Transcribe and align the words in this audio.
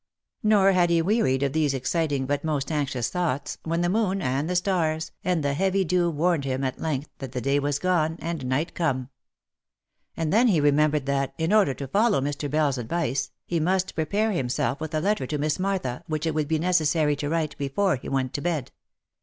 Nor 0.41 0.71
had 0.71 0.89
he 0.89 0.99
wearied 1.03 1.43
of 1.43 1.53
these 1.53 1.75
exciting, 1.75 2.25
but 2.25 2.43
most 2.43 2.71
anxious 2.71 3.11
thoughts, 3.11 3.59
when 3.63 3.81
the 3.81 3.87
moon, 3.87 4.19
and 4.19 4.49
the 4.49 4.55
stars, 4.55 5.11
and 5.23 5.43
the 5.43 5.53
heavy 5.53 5.85
dew 5.85 6.09
warned 6.09 6.43
him 6.43 6.63
at 6.63 6.79
length 6.81 7.11
that 7.19 7.33
the 7.33 7.39
day 7.39 7.59
was 7.59 7.77
gone, 7.77 8.15
and 8.19 8.47
night 8.47 8.73
come. 8.73 9.09
And 10.17 10.33
then 10.33 10.47
he 10.47 10.59
remembered 10.59 11.05
that, 11.05 11.35
in 11.37 11.53
order 11.53 11.75
to 11.75 11.87
follow 11.87 12.19
Mr. 12.19 12.49
Bell's 12.49 12.79
advice, 12.79 13.29
he 13.45 13.59
must 13.59 13.93
prepare 13.93 14.31
himself 14.31 14.81
with 14.81 14.95
a 14.95 14.99
letter 15.01 15.27
to 15.27 15.37
Miss 15.37 15.59
Martha, 15.59 16.03
which 16.07 16.25
it 16.25 16.33
would 16.33 16.47
be 16.47 16.57
necessary 16.57 17.15
to 17.17 17.29
write 17.29 17.55
before 17.59 17.97
he 17.97 18.09
went 18.09 18.33
to 18.33 18.41
bed. 18.41 18.71